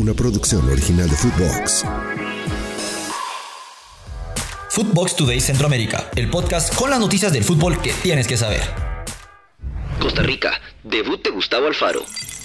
una 0.00 0.14
producción 0.14 0.66
original 0.70 1.10
de 1.10 1.14
Footbox. 1.14 1.84
Footbox 4.70 5.14
Today 5.14 5.40
Centroamérica, 5.40 6.10
el 6.16 6.30
podcast 6.30 6.74
con 6.74 6.88
las 6.88 6.98
noticias 6.98 7.34
del 7.34 7.44
fútbol 7.44 7.78
que 7.82 7.92
tienes 8.02 8.26
que 8.26 8.38
saber. 8.38 8.62
Costa 10.00 10.22
Rica, 10.22 10.58
debut 10.82 11.22
de 11.22 11.30
Gustavo 11.30 11.66
Alfaro. 11.66 12.00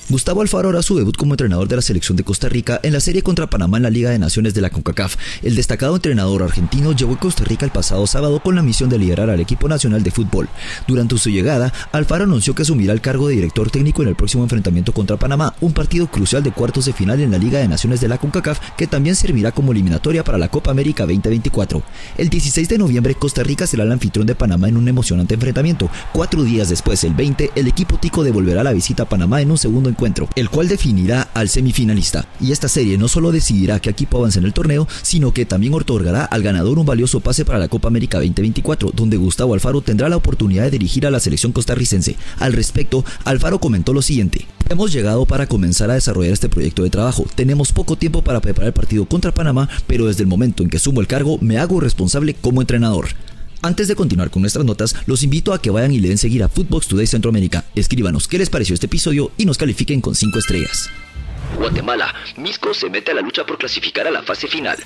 Gustavo 0.07 0.41
Alfaro 0.41 0.70
hará 0.70 0.84
su 0.84 0.96
debut 0.96 1.18
como 1.18 1.34
entrenador 1.34 1.68
de 1.68 1.78
la 1.78 1.81
selección 1.81 2.16
de 2.16 2.23
Costa 2.23 2.48
Rica 2.48 2.79
en 2.84 2.93
la 2.93 3.00
serie 3.00 3.23
contra 3.23 3.50
Panamá 3.50 3.77
en 3.77 3.84
la 3.84 3.89
Liga 3.89 4.11
de 4.11 4.20
Naciones 4.20 4.54
de 4.54 4.61
la 4.61 4.70
CONCACAF. 4.70 5.16
El 5.41 5.55
destacado 5.55 5.96
entrenador 5.96 6.43
argentino 6.43 6.91
llegó 6.91 7.16
a 7.16 7.20
Costa 7.20 7.43
Rica 7.43 7.66
el 7.66 7.71
pasado 7.71 8.05
sábado 8.05 8.39
con 8.39 8.54
la 8.54 8.61
misión 8.61 8.88
de 8.88 9.00
liderar 9.00 9.32
al 9.32 9.39
equipo 9.39 9.68
nacional 9.68 10.04
de 10.04 10.11
fútbol. 10.11 10.47
Durante 10.88 11.18
su 11.18 11.32
llegada, 11.32 11.73
Alfaro 11.91 12.25
anunció 12.25 12.54
que 12.54 12.61
asumirá 12.61 12.93
el 12.93 13.02
cargo 13.02 13.29
de 13.29 13.33
director 13.33 13.71
técnico 13.71 14.04
en 14.04 14.10
el 14.10 14.15
próximo 14.15 14.43
enfrentamiento 14.43 14.93
contra 14.93 15.18
Panamá, 15.18 15.55
un 15.60 15.73
partido 15.73 16.06
crucial 16.06 16.43
de 16.43 16.51
cuartos 16.51 16.86
de 16.86 16.93
final 16.93 17.19
en 17.19 17.32
la 17.32 17.39
Liga 17.39 17.57
de 17.57 17.68
Naciones 17.68 18.00
de 18.00 18.07
la 18.07 18.19
CONCACAF 18.19 18.60
que 18.78 18.86
también 18.86 19.15
servirá 19.15 19.54
como 19.54 19.71
eliminatoria 19.71 20.24
para 20.24 20.37
la 20.37 20.50
Copa 20.50 20.69
América 20.69 21.06
2024. 21.06 21.82
El 22.19 22.29
16 22.29 22.69
de 22.69 22.78
noviembre, 22.78 23.15
Costa 23.15 23.42
Rica 23.42 23.65
será 23.65 23.82
el 23.82 23.92
anfitrión 23.92 24.28
de 24.28 24.36
Panamá 24.36 24.69
en 24.69 24.78
un 24.78 24.87
emocionante 24.87 25.33
enfrentamiento. 25.33 25.89
Cuatro 26.14 26.43
días 26.43 26.69
después, 26.69 27.04
el 27.04 27.15
20, 27.15 27.54
el 27.56 27.68
equipo 27.68 27.97
tico 27.97 28.24
devolverá 28.24 28.64
la 28.64 28.71
visita 28.71 29.04
a 29.04 29.10
Panamá 29.10 29.42
en 29.42 29.50
un 29.50 29.57
segundo 29.57 29.94
encuentro, 29.95 30.29
el 30.35 30.49
cual 30.49 30.67
definirá 30.67 31.29
al 31.33 31.49
semifinalista. 31.49 32.27
Y 32.39 32.52
esta 32.52 32.67
serie 32.67 32.97
no 32.97 33.08
solo 33.08 33.31
decidirá 33.31 33.80
qué 33.80 33.89
equipo 33.89 34.17
avanza 34.17 34.39
en 34.39 34.45
el 34.45 34.53
torneo, 34.53 34.88
sino 35.02 35.33
que 35.33 35.45
también 35.45 35.73
otorgará 35.73 36.25
al 36.25 36.44
ganador 36.44 36.77
un 36.77 36.85
valioso 36.85 37.21
pase 37.21 37.45
para 37.45 37.59
la 37.59 37.67
Copa 37.67 37.88
América 37.88 38.17
2024, 38.17 38.91
donde 38.94 39.17
Gustavo 39.17 39.53
Alfaro 39.53 39.81
tendrá 39.81 40.09
la 40.09 40.17
oportunidad 40.17 40.63
de 40.66 40.71
dirigir 40.71 41.08
a 41.08 41.11
la 41.11 41.19
selección 41.19 41.52
costarricense. 41.52 42.17
Al 42.39 42.53
respecto, 42.53 43.03
Alfaro 43.23 43.59
comentó 43.59 43.94
lo 43.94 44.02
siguiente. 44.02 44.45
Hemos 44.69 44.91
llegado 44.91 45.25
para 45.25 45.47
comenzar 45.47 45.89
a 45.91 45.95
desarrollar 45.95 46.33
este 46.33 46.49
proyecto 46.49 46.83
de 46.83 46.89
trabajo. 46.89 47.25
Tenemos 47.35 47.71
poco 47.71 47.95
tiempo 47.95 48.23
para 48.23 48.41
preparar 48.41 48.67
el 48.67 48.73
partido 48.73 49.05
contra 49.05 49.33
Panamá, 49.33 49.69
pero 49.88 50.07
desde 50.07 50.23
el 50.23 50.27
momento 50.27 50.63
en 50.63 50.69
que 50.69 50.80
sumo 50.80 51.02
el 51.02 51.07
cargo 51.07 51.37
me 51.39 51.57
hago 51.57 51.80
responsable 51.80 52.33
como 52.33 52.61
entrenador. 52.61 53.07
Antes 53.66 53.88
de 53.88 53.95
continuar 53.95 54.30
con 54.30 54.44
nuestras 54.44 54.63
notas, 54.63 54.95
los 55.08 55.23
invito 55.23 55.52
a 55.52 55.59
que 55.59 55.71
vayan 55.71 55.91
y 55.91 55.99
le 55.99 56.09
den 56.09 56.19
seguir 56.19 56.44
a 56.44 56.47
Footbox 56.47 56.88
Today 56.88 57.08
Centroamérica. 57.08 57.66
Escríbanos 57.73 58.27
qué 58.27 58.38
les 58.38 58.52
pareció 58.52 58.75
este 58.75 58.85
episodio 58.85 59.31
y 59.38 59.45
nos 59.47 59.58
califiquen 59.58 60.02
con 60.02 60.13
5 60.13 60.38
estrellas. 60.38 60.88
Guatemala, 61.57 62.13
Misco 62.38 62.73
se 62.73 62.89
mete 62.89 63.11
a 63.11 63.15
la 63.15 63.21
lucha 63.21 63.45
por 63.45 63.57
clasificar 63.57 64.07
a 64.07 64.11
la 64.11 64.23
fase 64.23 64.47
final. 64.47 64.77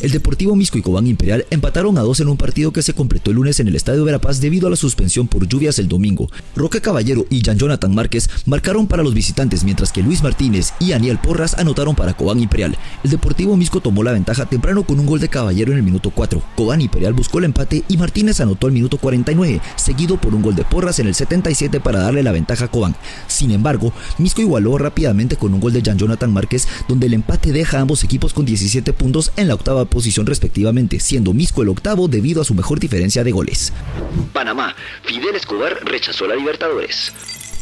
El 0.00 0.10
Deportivo 0.10 0.56
Misco 0.56 0.76
y 0.76 0.82
Cobán 0.82 1.06
Imperial 1.06 1.46
empataron 1.50 1.96
a 1.98 2.02
dos 2.02 2.18
en 2.18 2.28
un 2.28 2.36
partido 2.36 2.72
que 2.72 2.82
se 2.82 2.94
completó 2.94 3.30
el 3.30 3.36
lunes 3.36 3.60
en 3.60 3.68
el 3.68 3.76
Estadio 3.76 4.04
Verapaz 4.04 4.40
debido 4.40 4.66
a 4.66 4.70
la 4.70 4.76
suspensión 4.76 5.28
por 5.28 5.46
lluvias 5.46 5.78
el 5.78 5.88
domingo. 5.88 6.28
Roque 6.56 6.80
Caballero 6.80 7.24
y 7.30 7.42
Jan 7.42 7.58
Jonathan 7.58 7.94
Márquez 7.94 8.28
marcaron 8.44 8.88
para 8.88 9.04
los 9.04 9.14
visitantes, 9.14 9.62
mientras 9.62 9.92
que 9.92 10.02
Luis 10.02 10.22
Martínez 10.22 10.74
y 10.80 10.92
Aniel 10.92 11.18
Porras 11.18 11.54
anotaron 11.58 11.94
para 11.94 12.12
Cobán 12.14 12.40
Imperial. 12.40 12.76
El 13.04 13.10
Deportivo 13.12 13.56
Misco 13.56 13.80
tomó 13.80 14.02
la 14.02 14.12
ventaja 14.12 14.46
temprano 14.46 14.82
con 14.82 14.98
un 14.98 15.06
gol 15.06 15.20
de 15.20 15.28
Caballero 15.28 15.70
en 15.72 15.78
el 15.78 15.84
minuto 15.84 16.10
4. 16.10 16.42
Cobán 16.56 16.80
Imperial 16.80 17.12
buscó 17.12 17.38
el 17.38 17.44
empate 17.44 17.84
y 17.88 17.96
Martínez 17.96 18.40
anotó 18.40 18.66
al 18.66 18.72
minuto 18.72 18.98
49, 18.98 19.60
seguido 19.76 20.20
por 20.20 20.34
un 20.34 20.42
gol 20.42 20.56
de 20.56 20.64
Porras 20.64 20.98
en 20.98 21.06
el 21.06 21.14
77 21.14 21.78
para 21.80 22.00
darle 22.00 22.24
la 22.24 22.32
ventaja 22.32 22.64
a 22.64 22.68
Cobán. 22.68 22.96
Sin 23.28 23.52
embargo, 23.52 23.92
Misco 24.18 24.42
igualó 24.42 24.76
rápidamente 24.76 25.36
con 25.36 25.54
un 25.54 25.60
gol 25.60 25.72
de 25.72 25.82
Jan 25.82 25.98
Jonathan 26.04 26.32
Márquez, 26.32 26.68
donde 26.88 27.06
el 27.06 27.14
empate 27.14 27.52
deja 27.52 27.78
a 27.78 27.80
ambos 27.80 28.04
equipos 28.04 28.32
con 28.32 28.44
17 28.44 28.92
puntos 28.92 29.32
en 29.36 29.48
la 29.48 29.54
octava 29.54 29.84
posición 29.86 30.26
respectivamente, 30.26 31.00
siendo 31.00 31.32
Misco 31.32 31.62
el 31.62 31.68
octavo 31.68 32.08
debido 32.08 32.42
a 32.42 32.44
su 32.44 32.54
mejor 32.54 32.78
diferencia 32.78 33.24
de 33.24 33.32
goles. 33.32 33.72
Panamá, 34.32 34.74
Fidel 35.04 35.34
Escobar 35.34 35.78
rechazó 35.84 36.26
la 36.26 36.36
Libertadores. 36.36 37.12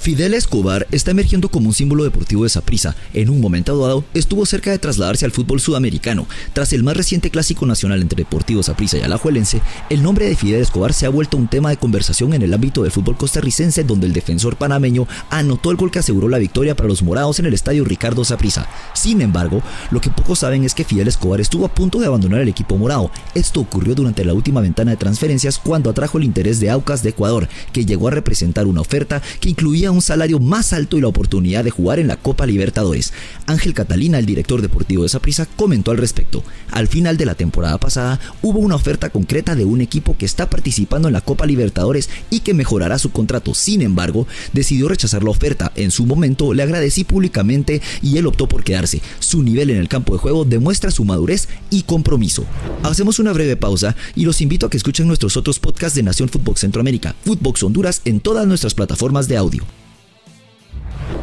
Fidel 0.03 0.35
Escobar 0.35 0.89
está 0.91 1.13
emergiendo 1.13 1.49
como 1.49 1.69
un 1.69 1.75
símbolo 1.75 2.03
deportivo 2.03 2.43
de 2.43 2.49
Saprissa. 2.49 2.97
En 3.15 3.31
un 3.31 3.41
momento 3.41 3.79
dado, 3.79 4.05
estuvo 4.15 4.45
cerca 4.47 4.73
de 4.73 4.81
trasladarse 4.81 5.25
al 5.25 5.31
fútbol 5.31 5.61
sudamericano. 5.61 6.27
Tras 6.55 6.73
el 6.73 6.83
más 6.83 6.97
reciente 6.97 7.31
clásico 7.31 7.67
nacional 7.67 8.03
entre 8.03 8.17
Deportivo 8.17 8.65
Saprissa 8.65 8.99
y 8.99 9.03
Alajuelense, 9.03 9.61
el 9.91 10.03
nombre 10.03 10.27
de 10.27 10.35
Fidel 10.35 10.61
Escobar 10.61 10.93
se 10.93 11.07
ha 11.07 11.09
vuelto 11.09 11.37
un 11.37 11.47
tema 11.47 11.71
de 11.71 11.77
conversación 11.77 12.35
en 12.35 12.43
el 12.43 12.53
ámbito 12.53 12.83
del 12.83 12.91
fútbol 12.91 13.17
costarricense, 13.17 13.85
donde 13.85 14.09
el 14.09 14.13
defensor 14.13 14.57
panameño 14.57 15.07
anotó 15.31 15.71
el 15.71 15.77
gol 15.77 15.93
que 15.93 16.01
aseguró 16.01 16.29
la 16.29 16.39
victoria 16.39 16.75
para 16.75 16.89
los 16.89 17.05
morados 17.05 17.39
en 17.39 17.47
el 17.47 17.55
estadio 17.55 17.85
Ricardo 17.85 18.25
Saprissa. 18.25 18.67
Sin 18.95 19.21
embargo, 19.21 19.63
lo 19.93 20.01
que 20.01 20.11
pocos 20.11 20.41
saben 20.41 20.65
es 20.65 20.75
que 20.75 20.83
Fidel 20.83 21.07
Escobar 21.07 21.41
estuvo 21.41 21.65
a 21.65 21.73
punto 21.73 22.01
de 22.01 22.07
abandonar 22.07 22.41
el 22.41 22.49
equipo 22.49 22.77
morado. 22.77 23.13
Esto 23.37 23.61
ocurrió 23.61 23.95
durante 23.95 24.25
la 24.25 24.35
última 24.35 24.61
ventana 24.61 24.91
de 24.91 24.97
transferencias 24.97 25.61
cuando 25.61 25.91
atrajo 25.91 26.19
el 26.19 26.25
interés 26.25 26.59
de 26.59 26.71
Aucas 26.71 27.05
de 27.05 27.11
Ecuador, 27.11 27.49
que 27.73 27.87
llegó 27.87 28.09
a 28.09 28.11
representar 28.11 28.67
una 28.67 28.81
oferta 28.81 29.23
que 29.39 29.49
incluía 29.49 29.92
un 29.93 30.03
salario 30.03 30.39
más 30.39 30.73
alto 30.73 30.99
y 30.99 31.01
la 31.01 31.09
oportunidad 31.09 31.65
de 31.65 31.71
jugar 31.71 31.99
en 31.99 32.09
la 32.09 32.17
Copa 32.17 32.47
Libertadores. 32.47 33.13
Ángel 33.47 33.75
Catalina, 33.75 34.19
el 34.19 34.27
director 34.27 34.63
deportivo 34.63 35.03
de 35.03 35.09
Saprissa, 35.09 35.47
comentó 35.47 35.91
al 35.91 35.99
respecto. 35.99 36.43
Al 36.71 36.89
final 36.89 37.17
de 37.17 37.27
la 37.27 37.35
temporada 37.35 37.79
pasada 37.79 38.19
hubo 38.43 38.59
una 38.59 38.75
oferta 38.75 39.11
concreta 39.11 39.55
de 39.55 39.65
un 39.65 39.81
equipo 39.81 40.17
que 40.17 40.27
está 40.27 40.49
participando 40.51 41.09
en 41.09 41.15
la 41.15 41.21
Copa 41.21 41.47
Libertadores 41.47 42.09
y 42.31 42.41
que 42.41 42.55
mejorará 42.55 42.99
su 42.99 43.11
contrato. 43.11 43.55
Sin 43.55 43.83
embargo, 43.83 44.27
decidió 44.53 44.89
rechazar 44.89 45.23
la 45.23 45.31
oferta. 45.31 45.73
En 45.77 45.91
su 45.91 46.07
momento 46.07 46.55
le 46.55 46.63
agradecí 46.63 47.05
públicamente 47.05 47.81
y 48.03 48.17
él 48.19 48.27
optó 48.27 48.49
por 48.49 48.65
quedarse. 48.65 49.01
Su 49.19 49.43
nivel 49.43 49.71
en 49.71 49.77
el 49.77 49.89
campo 49.89 50.15
de 50.15 50.19
juego 50.19 50.45
demuestra 50.45 50.91
su 50.91 51.05
madurez 51.05 51.49
y 51.71 51.83
compromiso. 51.83 52.45
Hacemos 52.83 53.19
una 53.19 53.33
breve 53.33 53.57
pausa 53.57 53.97
y 54.15 54.25
los 54.25 54.41
invito 54.41 54.67
a 54.67 54.71
que 54.71 54.77
escuchen 54.77 55.07
nuestros 55.07 55.37
otros 55.37 55.59
podcasts 55.59 55.97
de 55.97 56.03
Nación 56.03 56.29
Fútbol 56.29 56.57
Centroamérica, 56.57 57.15
Footbox 57.25 57.63
Honduras 57.63 58.03
en 58.05 58.21
todas 58.21 58.47
nuestras 58.47 58.75
plataformas 58.75 59.29
de 59.29 59.37
audio. 59.37 59.82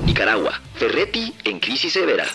Nicaragua, 0.09 0.59
Ferretti 0.73 1.35
en 1.43 1.59
crisis 1.59 1.93
severa. 1.93 2.25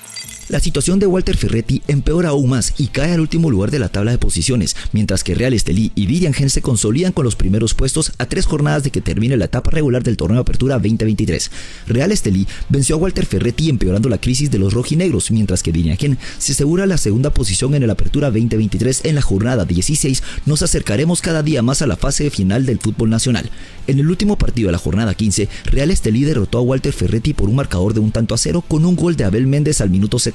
La 0.50 0.60
situación 0.60 0.98
de 0.98 1.06
Walter 1.06 1.38
Ferretti 1.38 1.80
empeora 1.88 2.28
aún 2.28 2.50
más 2.50 2.74
y 2.76 2.88
cae 2.88 3.12
al 3.12 3.20
último 3.20 3.50
lugar 3.50 3.70
de 3.70 3.78
la 3.78 3.88
tabla 3.88 4.10
de 4.10 4.18
posiciones, 4.18 4.76
mientras 4.92 5.24
que 5.24 5.34
Real 5.34 5.54
Estelí 5.54 5.90
y 5.94 6.04
Vivian 6.04 6.34
Gen 6.34 6.50
se 6.50 6.60
consolidan 6.60 7.12
con 7.12 7.24
los 7.24 7.34
primeros 7.34 7.72
puestos 7.72 8.12
a 8.18 8.26
tres 8.26 8.44
jornadas 8.44 8.82
de 8.82 8.90
que 8.90 9.00
termine 9.00 9.38
la 9.38 9.46
etapa 9.46 9.70
regular 9.70 10.02
del 10.02 10.18
torneo 10.18 10.36
de 10.36 10.42
Apertura 10.42 10.74
2023. 10.74 11.50
Real 11.86 12.12
Estelí 12.12 12.46
venció 12.68 12.96
a 12.96 12.98
Walter 12.98 13.24
Ferretti 13.24 13.70
empeorando 13.70 14.10
la 14.10 14.20
crisis 14.20 14.50
de 14.50 14.58
los 14.58 14.74
rojinegros, 14.74 15.30
mientras 15.30 15.62
que 15.62 15.72
Vivian 15.72 15.96
Gen 15.96 16.18
se 16.36 16.52
asegura 16.52 16.84
la 16.84 16.98
segunda 16.98 17.30
posición 17.30 17.74
en 17.74 17.82
el 17.82 17.88
Apertura 17.88 18.26
2023 18.30 19.06
en 19.06 19.14
la 19.14 19.22
jornada 19.22 19.64
16. 19.64 20.22
Nos 20.44 20.60
acercaremos 20.60 21.22
cada 21.22 21.42
día 21.42 21.62
más 21.62 21.80
a 21.80 21.86
la 21.86 21.96
fase 21.96 22.28
final 22.28 22.66
del 22.66 22.80
fútbol 22.80 23.08
nacional. 23.08 23.48
En 23.86 23.98
el 23.98 24.10
último 24.10 24.36
partido 24.36 24.68
de 24.68 24.72
la 24.72 24.78
jornada 24.78 25.14
15, 25.14 25.48
Real 25.64 25.90
Estelí 25.90 26.24
derrotó 26.24 26.58
a 26.58 26.62
Walter 26.62 26.92
Ferretti 26.92 27.32
por 27.32 27.48
un 27.48 27.56
marcador 27.56 27.94
de 27.94 28.00
un 28.00 28.12
tanto 28.12 28.34
a 28.34 28.38
cero 28.38 28.62
con 28.66 28.84
un 28.84 28.94
gol 28.94 29.16
de 29.16 29.24
Abel 29.24 29.46
Méndez 29.46 29.80
al 29.80 29.88
minuto 29.88 30.18
70 30.18 30.33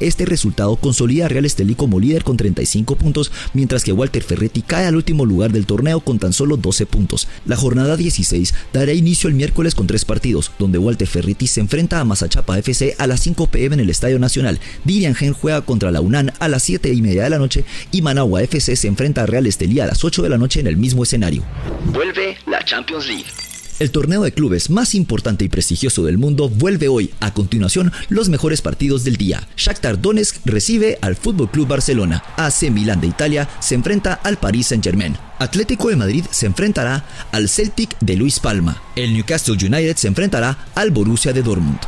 este 0.00 0.24
resultado 0.24 0.76
consolida 0.76 1.26
a 1.26 1.28
Real 1.28 1.44
Estelí 1.44 1.74
como 1.74 2.00
líder 2.00 2.24
con 2.24 2.36
35 2.36 2.96
puntos, 2.96 3.32
mientras 3.54 3.84
que 3.84 3.92
Walter 3.92 4.22
Ferretti 4.22 4.62
cae 4.62 4.86
al 4.86 4.96
último 4.96 5.24
lugar 5.24 5.52
del 5.52 5.66
torneo 5.66 6.00
con 6.00 6.18
tan 6.18 6.32
solo 6.32 6.56
12 6.56 6.86
puntos. 6.86 7.28
La 7.44 7.56
jornada 7.56 7.96
16 7.96 8.54
dará 8.72 8.92
inicio 8.92 9.28
el 9.28 9.34
miércoles 9.34 9.74
con 9.74 9.86
tres 9.86 10.04
partidos, 10.04 10.52
donde 10.58 10.78
Walter 10.78 11.08
Ferretti 11.08 11.46
se 11.46 11.60
enfrenta 11.60 12.00
a 12.00 12.04
Mazachapa 12.04 12.58
FC 12.58 12.94
a 12.98 13.06
las 13.06 13.20
5 13.20 13.46
pm 13.48 13.74
en 13.74 13.80
el 13.80 13.90
Estadio 13.90 14.18
Nacional, 14.18 14.60
Dirian 14.84 15.14
Gen 15.14 15.32
juega 15.32 15.62
contra 15.62 15.90
la 15.90 16.00
UNAN 16.00 16.32
a 16.38 16.48
las 16.48 16.62
7 16.62 16.92
y 16.92 17.02
media 17.02 17.24
de 17.24 17.30
la 17.30 17.38
noche 17.38 17.64
y 17.92 18.02
Managua 18.02 18.42
FC 18.42 18.76
se 18.76 18.88
enfrenta 18.88 19.22
a 19.22 19.26
Real 19.26 19.46
Estelí 19.46 19.80
a 19.80 19.86
las 19.86 20.04
8 20.04 20.22
de 20.22 20.28
la 20.28 20.38
noche 20.38 20.60
en 20.60 20.66
el 20.66 20.76
mismo 20.76 21.02
escenario. 21.02 21.42
Vuelve 21.92 22.36
la 22.46 22.64
Champions 22.64 23.06
League. 23.06 23.45
El 23.78 23.90
torneo 23.90 24.22
de 24.22 24.32
clubes 24.32 24.70
más 24.70 24.94
importante 24.94 25.44
y 25.44 25.50
prestigioso 25.50 26.02
del 26.02 26.16
mundo 26.16 26.48
vuelve 26.48 26.88
hoy. 26.88 27.10
A 27.20 27.34
continuación, 27.34 27.92
los 28.08 28.30
mejores 28.30 28.62
partidos 28.62 29.04
del 29.04 29.18
día. 29.18 29.46
Shakhtar 29.54 30.00
Donetsk 30.00 30.36
recibe 30.46 30.98
al 31.02 31.14
Fútbol 31.14 31.50
Club 31.50 31.68
Barcelona. 31.68 32.24
AC 32.38 32.70
Milán 32.70 33.02
de 33.02 33.08
Italia 33.08 33.46
se 33.60 33.74
enfrenta 33.74 34.14
al 34.14 34.38
Paris 34.38 34.68
Saint-Germain. 34.68 35.18
Atlético 35.38 35.90
de 35.90 35.96
Madrid 35.96 36.24
se 36.30 36.46
enfrentará 36.46 37.04
al 37.32 37.50
Celtic 37.50 37.98
de 38.00 38.16
Luis 38.16 38.40
Palma. 38.40 38.82
El 38.96 39.12
Newcastle 39.12 39.54
United 39.54 39.96
se 39.96 40.08
enfrentará 40.08 40.56
al 40.74 40.90
Borussia 40.90 41.34
de 41.34 41.42
Dortmund. 41.42 41.80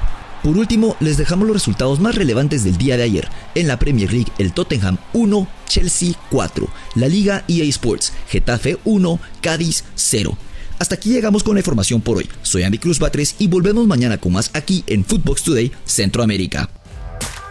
Por 0.42 0.58
último, 0.58 0.94
les 1.00 1.16
dejamos 1.16 1.48
los 1.48 1.56
resultados 1.56 2.00
más 2.00 2.16
relevantes 2.16 2.64
del 2.64 2.76
día 2.76 2.98
de 2.98 3.04
ayer. 3.04 3.28
En 3.54 3.66
la 3.66 3.78
Premier 3.78 4.12
League, 4.12 4.30
el 4.36 4.52
Tottenham 4.52 4.98
1, 5.14 5.48
Chelsea 5.66 6.12
4. 6.30 6.68
La 6.96 7.08
Liga 7.08 7.44
EA 7.48 7.64
Sports, 7.64 8.12
Getafe 8.28 8.76
1, 8.84 9.18
Cádiz 9.40 9.84
0. 9.94 10.36
Hasta 10.78 10.94
aquí 10.94 11.10
llegamos 11.10 11.42
con 11.42 11.54
la 11.54 11.60
información 11.60 12.00
por 12.00 12.18
hoy. 12.18 12.28
Soy 12.42 12.62
Andy 12.62 12.78
Cruz 12.78 12.98
Batres 12.98 13.34
y 13.38 13.48
volvemos 13.48 13.86
mañana 13.86 14.18
con 14.18 14.32
más 14.32 14.50
aquí 14.54 14.84
en 14.86 15.04
Footbox 15.04 15.42
Today 15.42 15.72
Centroamérica. 15.84 16.70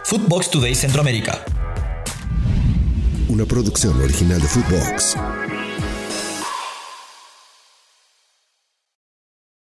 Footbox 0.04 0.50
Today 0.50 0.74
Centroamérica. 0.74 1.44
Una 3.28 3.44
producción 3.44 4.00
original 4.00 4.40
de 4.40 4.48
Footbox. 4.48 5.16